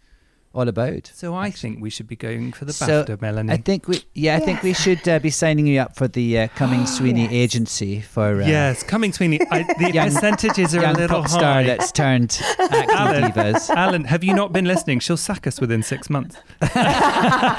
[0.55, 1.11] all about.
[1.15, 3.53] So I think we should be going for the So, BAFTA, Melanie.
[3.53, 6.39] I think we, yeah, I think we should uh, be signing you up for the
[6.39, 7.33] uh, Cumming Sweeney Yes.
[7.33, 9.41] agency for uh, yes, Cumming Sweeney.
[9.51, 13.69] I, the Young- percentages are young a little pop star that's turned acting Alan, divas.
[13.71, 15.01] Alan, have you not been listening?
[15.01, 16.37] She'll sack us within six months.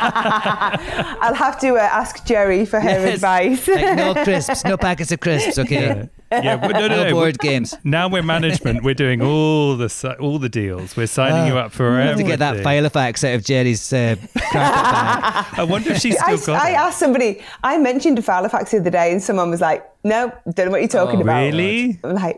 [0.02, 3.16] I'll have to uh, ask Geri for her Yes.
[3.16, 3.68] advice.
[3.68, 5.86] Like, no crisps, no packets of crisps, okay?
[5.88, 7.12] Yeah, but no, no, No no.
[7.12, 7.76] board games.
[7.84, 8.84] Now we're management.
[8.84, 10.96] We're doing all the all the deals.
[10.96, 12.84] We're signing you up for We have to get that everything.
[12.84, 14.16] Filofax out of Geri's uh.
[14.54, 16.76] I wonder if she's I, still got I it.
[16.76, 20.66] asked somebody, I mentioned a Filofax the other day, and someone was like, no, don't
[20.68, 21.40] know what you're talking Oh, about.
[21.42, 22.00] really?
[22.04, 22.38] I'm like,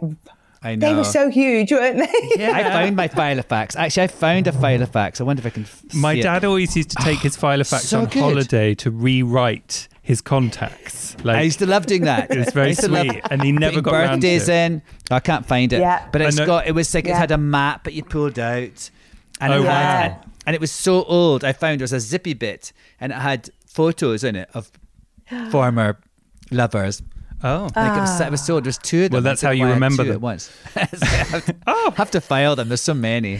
[0.64, 0.88] I know.
[0.90, 2.30] they were so huge, weren't they?
[2.42, 2.52] Yeah.
[2.56, 3.76] I found my Filofax.
[3.76, 5.20] Actually, I found a Filofax.
[5.20, 5.64] I wonder if I can.
[5.64, 6.24] f- My see it.
[6.24, 8.20] dad always used to take his Filofax So on good.
[8.22, 11.16] holiday to rewrite his contacts.
[11.24, 12.28] Like I used to love doing that.
[12.40, 14.82] It's very I love sweet, and he never got birthdays in.
[15.10, 15.80] I can't find it.
[15.80, 16.06] Yeah.
[16.12, 16.68] But I it's know- uh, got.
[16.68, 18.90] It was like it had a map that you pulled out,
[19.40, 20.22] and Oh, it had, wow.
[20.46, 21.44] and it was so old.
[21.44, 24.70] I found it was a zippy bit, and it had photos in it of
[25.52, 25.98] former
[26.52, 27.02] lovers.
[27.44, 29.16] Oh, Like it, was, it was so there was two of them.
[29.16, 30.52] Well, that's how you "Why I had remember two them." at once.
[31.68, 32.68] oh, have to file them.
[32.70, 33.40] There's so many.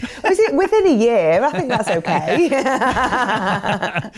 [0.56, 1.42] Within a year?
[1.42, 2.48] I think that's okay.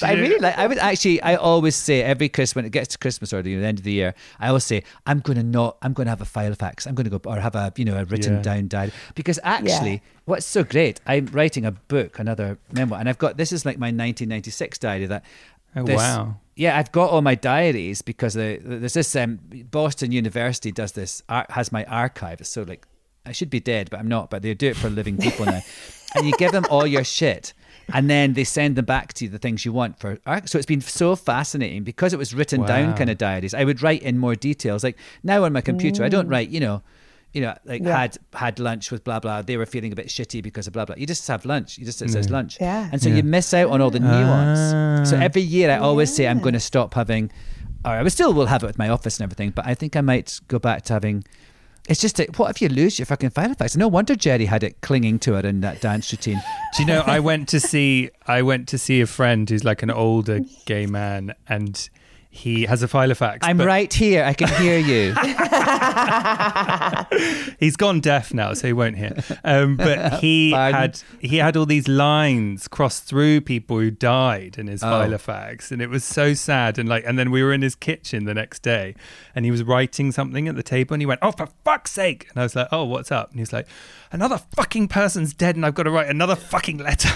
[0.00, 0.58] But I really like.
[0.58, 1.22] I would actually.
[1.22, 3.92] I always say every Christmas when it gets to Christmas or the end of the
[3.92, 5.76] year, I always say I'm going to not.
[5.82, 6.86] I'm going to have a Filofax.
[6.86, 8.42] I'm going to go or have a you know a written Yeah.
[8.42, 11.00] down diary because actually, what's so great?
[11.06, 15.06] I'm writing a book, another memoir, and I've got this is like my 1996 diary
[15.06, 15.24] that.
[15.76, 16.36] Oh, this- wow.
[16.56, 19.40] Yeah, I've got all my diaries because the, there's this um,
[19.72, 22.40] Boston University does this ar- has my archive.
[22.40, 22.86] It's so like
[23.26, 24.30] I should be dead, but I'm not.
[24.30, 25.60] But they do it for living people now,
[26.14, 27.52] and you give them all your shit,
[27.92, 30.18] and then they send them back to you the things you want for.
[30.46, 33.54] So it's been so fascinating because it was written down kind of diaries.
[33.54, 34.84] I would write in more details.
[34.84, 36.50] Like now on my computer, I don't write.
[36.50, 36.82] You know.
[37.32, 37.98] You know, like Yeah.
[37.98, 39.42] had had lunch with blah blah.
[39.42, 40.94] They were feeling a bit shitty because of blah blah.
[40.96, 41.78] You just have lunch.
[41.78, 42.58] You just it says lunch.
[42.60, 42.88] Yeah.
[42.92, 45.10] And so you miss out on all the nuance.
[45.10, 45.20] So Ah.
[45.20, 47.32] every year I always say I'm going to stop having,
[47.84, 50.00] or I still will have it with my office and everything, but I think I
[50.00, 51.24] might go back to having.
[51.86, 53.76] It's just that, what if you lose your fucking Filofax?
[53.76, 56.40] No wonder Geri had it clinging to her in that dance routine.
[56.74, 57.00] Do you know?
[57.00, 58.10] I went to see.
[58.26, 61.88] I went to see a friend who's like an older gay man, and
[62.36, 63.38] he has a Filofax.
[63.42, 64.24] I'm but right here.
[64.24, 65.14] I can hear you.
[67.60, 69.14] He's gone deaf now, so he won't hear.
[69.44, 70.80] Um, but he Pardon?
[70.80, 75.16] had he had all these lines crossed through people who died in his Oh.
[75.18, 76.76] facts, and it was so sad.
[76.78, 78.96] And like, and then we were in his kitchen the next day,
[79.34, 82.26] and he was writing something at the table, and he went, "Oh, for fuck's sake!"
[82.30, 83.68] And I was like, "Oh, what's up?" And he's like,
[84.10, 87.10] "Another fucking person's dead, and I've got to write another fucking letter."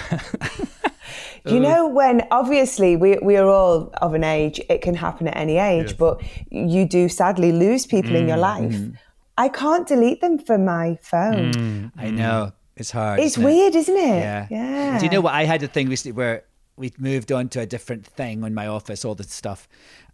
[1.45, 5.27] You uh, know, when obviously we, we are all of an age, it can happen
[5.27, 8.73] at any age, but you do sadly lose people in your mm, life.
[8.73, 8.97] Mm.
[9.37, 11.53] I can't delete them from my phone.
[11.53, 12.51] Mm, I know.
[12.75, 13.19] It's hard.
[13.19, 14.19] It's isn't weird, isn't it?
[14.19, 14.47] Yeah.
[14.49, 14.99] Yeah.
[14.99, 15.33] Do you know what?
[15.33, 16.45] I had a thing recently where
[16.77, 19.67] we moved on to a different thing in my office, all this stuff,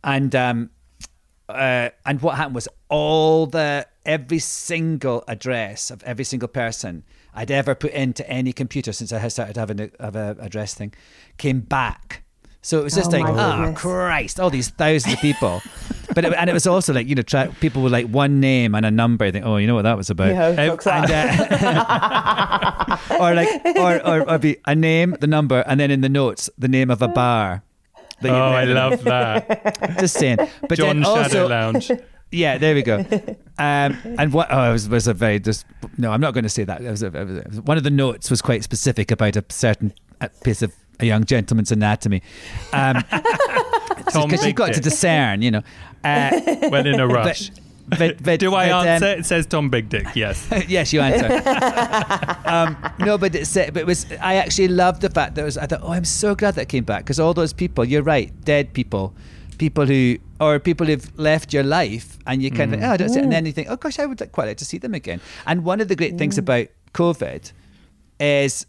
[0.03, 0.71] and um,
[1.47, 7.03] uh, and what happened was all the every single address of every single person
[7.35, 10.73] I'd ever put into any computer since I had started having a, have a address
[10.73, 10.93] thing
[11.37, 12.23] came back.
[12.61, 13.73] So it was just Oh, like, oh.
[13.75, 15.61] Christ, all these thousands of people.
[16.15, 18.73] but it, and it was also like, you know, try, people with like one name
[18.73, 19.25] and a number.
[19.25, 20.29] I think, oh, you know what that was about.
[20.29, 20.77] Yeah, Um.
[20.87, 26.01] And, uh, or like, or, or, or be a name, the number, and then in
[26.01, 27.61] the notes, the name of a bar.
[28.23, 29.97] oh, I love that.
[29.99, 30.37] Just saying.
[30.67, 31.91] But John then Shadow also, Lounge.
[32.31, 33.05] Yeah, there we go.
[33.57, 34.49] Um, and what?
[34.51, 35.65] Oh, it was, was a very just.
[35.97, 36.81] No, I'm not going to say that.
[36.81, 39.45] It was, a, it was- it one of the notes was quite specific about a
[39.47, 42.21] certain uh, piece of a young gentleman's anatomy.
[42.73, 42.95] Um,
[44.11, 45.61] Tom because you've got to discern, you know.
[46.03, 47.49] Uh, when in a rush.
[47.97, 49.07] but, but, Do I but, um, answer?
[49.19, 50.05] it says Tom Big Dick.
[50.15, 50.45] Yes.
[50.67, 51.27] yes, you answer.
[52.45, 54.05] um, no, but it's, but it was.
[54.21, 55.57] I actually loved the fact that it was.
[55.57, 57.85] I thought, oh, I'm so glad that came back because all those people.
[57.85, 59.13] You're right, dead people,
[59.57, 63.09] people who or people who've left your life, and you kind of oh, I don't
[63.09, 63.23] see, it.
[63.23, 65.21] and then you think, oh gosh, I would like- quite like to see them again.
[65.45, 67.51] And one of the great things about COVID
[68.19, 68.65] is.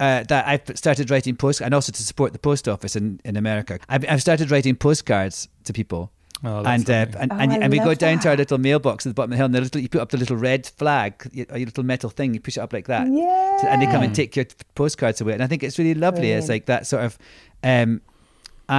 [0.00, 3.36] Uh, that I've started writing post and also to support the post office in, in
[3.36, 3.78] America.
[3.88, 6.10] I've, I've started writing postcards to people,
[6.42, 7.20] Oh, that's and, uh, lovely.
[7.20, 9.30] and Oh, and, and we go love down to our little mailbox at the bottom
[9.30, 11.56] of the hill, and the little, you put up the little red flag, y- or
[11.56, 14.12] your little metal thing, you push it up like that, So- and they come and
[14.12, 15.34] take your postcards away.
[15.34, 16.32] And I think it's really lovely.
[16.32, 17.16] It's like that sort of
[17.62, 18.00] um,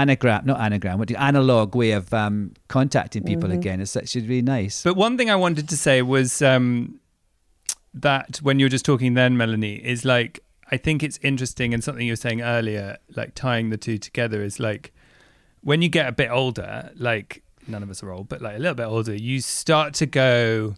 [0.01, 3.59] anagram, not anagram, what do you, analog way of um, contacting people Mm-hmm.
[3.59, 3.81] again.
[3.81, 4.83] It's actually really nice.
[4.83, 6.99] But one thing I wanted to say was um,
[7.93, 10.39] that when you were just talking then, Melanie, is like,
[10.71, 14.41] I think it's interesting and something you were saying earlier, like tying the two together
[14.41, 14.91] is like,
[15.61, 18.59] when you get a bit older, like, none of us are old, but like a
[18.59, 20.75] little bit older, you start to go,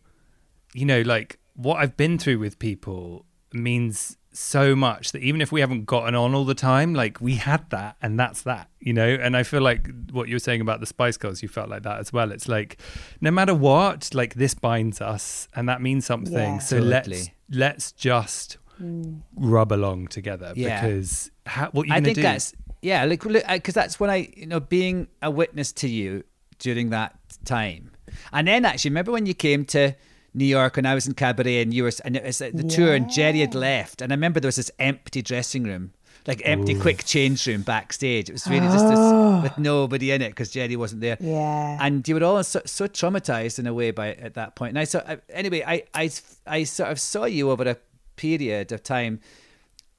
[0.74, 5.52] you know, like what I've been through with people means so much that even if
[5.52, 8.94] we haven't gotten on all the time, like we had that and that's that, you
[8.94, 9.08] know?
[9.08, 11.84] And I feel like what you were saying about the Spice Girls, you felt like
[11.84, 12.32] that as well.
[12.32, 12.78] It's like
[13.22, 16.34] no matter what, like this binds us and that means something.
[16.34, 16.60] Yeah.
[16.60, 19.22] so let's let's just mm.
[19.36, 20.82] rub along together Yeah.
[20.82, 22.22] because how, what you I gonna think do?
[22.24, 26.24] that's yeah, like because uh, that's when I you know being a witness to you
[26.60, 27.92] during that time,
[28.32, 29.96] and then actually remember when you came to
[30.36, 32.64] New York when I was in cabaret and you were and it was uh, the
[32.64, 35.94] tour and Geri had left, and I remember there was this empty dressing room.
[36.28, 38.30] Like empty, quick change room backstage.
[38.30, 38.98] It was really just this
[39.44, 41.18] with nobody in it because Geri wasn't there.
[41.20, 41.78] Yeah.
[41.80, 44.70] and you were all so, so traumatized in a way by at that point.
[44.72, 45.64] And I saw I, anyway.
[45.66, 46.10] I, I
[46.48, 47.78] I sort of saw you over a
[48.16, 49.20] period of time,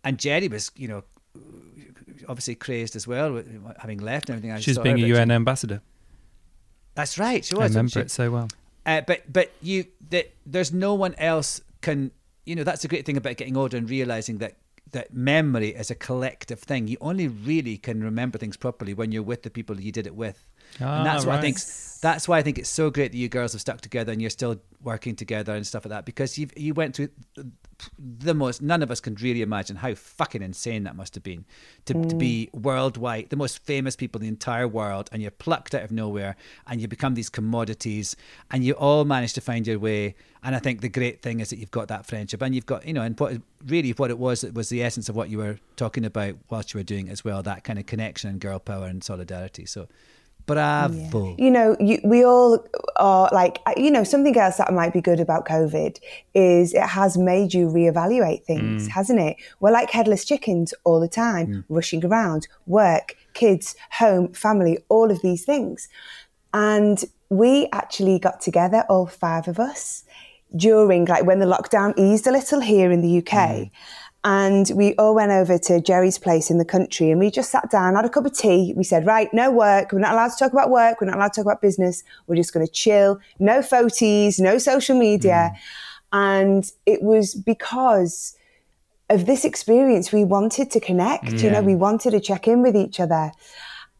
[0.02, 1.04] and Geri was you know
[2.28, 3.46] obviously crazed as well with
[3.78, 4.50] having left and everything.
[4.56, 5.80] I She's being a UN she- ambassador.
[6.96, 7.44] That's right.
[7.44, 7.70] She was.
[7.76, 8.00] I remember she?
[8.00, 8.48] it so well.
[8.86, 12.12] Uh, but but you that there's no one else can
[12.44, 14.54] you know that's the great thing about getting older and realizing that
[14.92, 16.86] that memory is a collective thing.
[16.86, 20.14] You only really can remember things properly when you're with the people you did it
[20.14, 20.46] with.
[20.80, 21.58] Ah, and that's what I think.
[22.02, 24.30] That's why I think it's so great that you girls have stuck together and you're
[24.30, 27.08] still working together and stuff like that because you you went through
[27.98, 28.60] the most.
[28.62, 31.44] None of us can really imagine how fucking insane that must have been
[31.86, 35.74] to, to be worldwide, the most famous people in the entire world, and you're plucked
[35.74, 38.14] out of nowhere and you become these commodities,
[38.50, 40.14] and you all manage to find your way.
[40.42, 42.86] And I think the great thing is that you've got that friendship, and you've got
[42.86, 45.38] you know, and what really what it was, it was the essence of what you
[45.38, 48.38] were talking about whilst you were doing it as well, that kind of connection and
[48.40, 49.64] girl power and solidarity.
[49.66, 49.88] So.
[50.46, 51.34] Bravo.
[51.38, 52.64] you know, you, we all
[52.96, 55.98] are like, you know, something else that might be good about COVID
[56.34, 58.90] is it has made you reevaluate things, mm.
[58.90, 59.36] hasn't it?
[59.60, 65.20] We're like headless chickens all the time, rushing around, work, kids, home, family, all of
[65.22, 65.88] these things.
[66.54, 70.04] And we actually got together, all five of us,
[70.54, 73.70] during like when the lockdown eased a little here in the UK.
[74.28, 77.70] And we all went over to Geri's place in the country and we just sat
[77.70, 78.74] down, had a cup of tea.
[78.76, 79.92] We said, right, no work.
[79.92, 81.00] We're not allowed to talk about work.
[81.00, 82.02] We're not allowed to talk about business.
[82.26, 83.20] We're just going to chill.
[83.38, 85.52] No photos, no social media.
[85.54, 85.58] Mm.
[86.12, 88.36] And it was because
[89.10, 91.34] of this experience, we wanted to connect.
[91.34, 93.30] You know, we wanted to check in with each other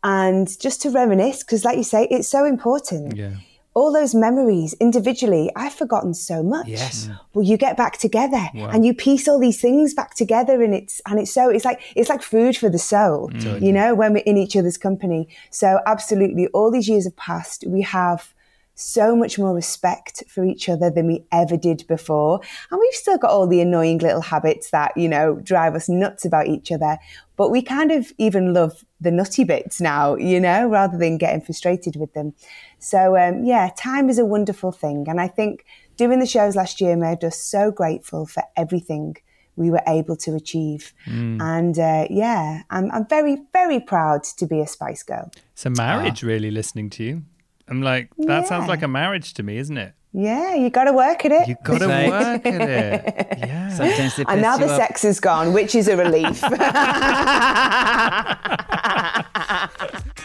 [0.02, 3.16] and just to reminisce, because like you say, it's so important.
[3.16, 3.34] Yeah.
[3.76, 6.66] All those memories individually, I've forgotten so much.
[6.66, 7.06] Yes.
[7.06, 7.20] Mm.
[7.34, 11.02] Well, you get back together and you piece all these things back together, and it's
[11.06, 13.60] and it's so it's like it's like food for the soul, mm.
[13.60, 15.28] you know, when we're in each other's company.
[15.50, 17.64] So absolutely, all these years have passed.
[17.66, 18.32] We have
[18.76, 22.40] so much more respect for each other than we ever did before.
[22.70, 26.24] And we've still got all the annoying little habits that, you know, drive us nuts
[26.26, 26.98] about each other.
[27.36, 31.40] But we kind of even love the nutty bits now, you know, rather than getting
[31.40, 32.34] frustrated with them.
[32.78, 35.06] So, um, yeah, time is a wonderful thing.
[35.08, 35.64] And I think
[35.96, 39.16] doing the shows last year made us so grateful for everything
[39.56, 40.92] we were able to achieve.
[41.06, 45.30] And uh, yeah, I'm, I'm very, very proud to be a Spice Girl.
[45.52, 47.22] It's a marriage, really, listening to you.
[47.68, 49.94] I'm like, that sounds like a marriage to me, isn't it?
[50.12, 51.48] Yeah, you got to work at it.
[51.48, 53.38] You got to work at it.
[53.46, 53.68] Yeah.
[53.68, 54.80] Sometimes they and now the up.
[54.80, 56.40] sex is gone, which is a relief.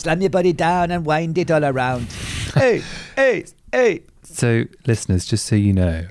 [0.00, 2.06] Slam your body down and wind it all around.
[2.54, 2.82] hey,
[3.16, 4.00] hey, hey.
[4.22, 6.06] So, listeners, just so you know,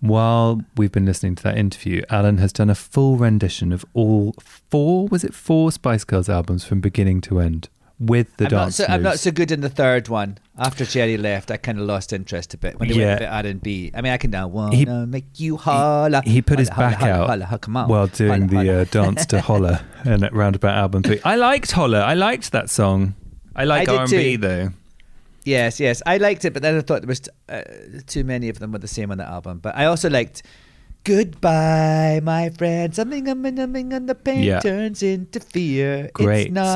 [0.00, 4.34] while we've been listening to that interview, Alan has done a full rendition of all
[4.40, 7.68] four, was it four Spice Girls albums from beginning to end
[7.98, 10.38] with the I'm not, dance so, I'm not so good in the third one.
[10.58, 13.06] After Geri left, I kind of lost interest a bit when they Yeah.
[13.06, 13.90] went a bit R and B.
[13.94, 16.22] I mean, I can now wanna He- make you holla.
[16.24, 17.88] he put his holla, back holla, out holla, holla, come on.
[17.88, 21.20] while doing the uh, dance to Holler and at roundabout album three.
[21.24, 22.00] I liked Holler.
[22.00, 23.14] I liked that song.
[23.56, 24.70] I like R and B though.
[25.44, 27.62] Yes, yes, I liked it, but then I thought there was t- uh,
[28.06, 29.58] too many of them were the same on the album.
[29.58, 30.42] But I also liked
[31.04, 34.58] "Goodbye, My Friend." Something I'm numbing and the pain Yeah.
[34.60, 36.10] turns into fear.
[36.14, 36.74] Great it's not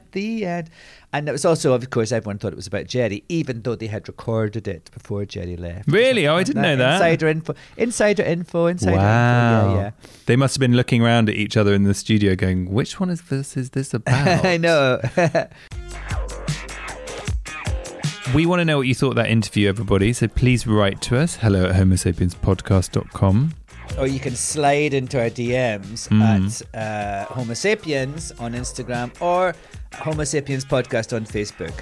[0.00, 0.06] song.
[0.12, 0.70] the end.
[1.12, 3.88] And it was also, of course, everyone thought it was about Geri, even though they
[3.88, 5.88] had recorded it before Geri left.
[5.90, 6.28] Really?
[6.28, 6.96] Oh, I didn't know that.
[7.02, 9.60] Insider info, insider info, insider wow.
[9.64, 9.74] info.
[9.74, 9.90] Yeah, yeah.
[10.26, 13.10] They must have been looking around at each other in the studio going, which one
[13.10, 14.44] is this is this about?
[14.44, 15.00] I know.
[18.34, 20.12] We want to know what you thought of that interview, everybody.
[20.12, 21.36] So please write to us.
[21.36, 23.54] Hello at homosapienspodcast.com.
[23.98, 26.22] or you can slide into our DMs Mm.
[26.74, 29.52] at uh, Homo Sapiens on Instagram or
[29.94, 31.72] Homo Sapiens Podcast on Facebook.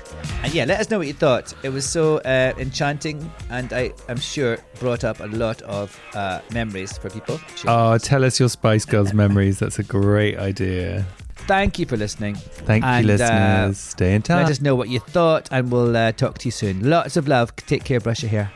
[0.42, 1.52] And yeah, let us know what you thought.
[1.62, 6.40] It was so uh, enchanting, and I am sure brought up a lot of uh,
[6.50, 7.38] memories for people.
[7.66, 9.58] Oh, tell us your Spice Girls memories.
[9.58, 11.04] That's a great idea.
[11.48, 12.34] Thank you for listening.
[12.34, 13.30] Thank and, you, listeners.
[13.30, 14.42] Uh, Stay in touch.
[14.42, 16.88] Let us know what you thought, and we'll uh, talk to you soon.
[16.88, 17.56] Lots of love.
[17.56, 18.00] Take care.
[18.00, 18.52] Brush your hair.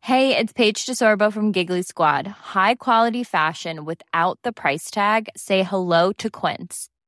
[0.00, 2.26] Hey, it's Paige DeSorbo from Giggly Squad.
[2.28, 5.28] High quality fashion without the price tag.
[5.36, 6.88] Say hello to Quince.